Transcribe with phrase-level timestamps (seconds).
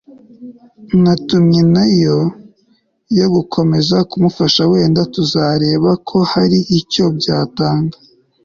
[1.03, 2.17] natumye nayo
[3.17, 7.97] yo gukomeza kumufasha wenda tuzareba ko hari icyo byatanga